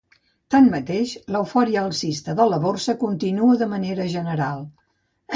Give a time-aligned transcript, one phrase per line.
[0.53, 4.65] Tanmateix l'eufòria alcista de la borsa continua de manera general.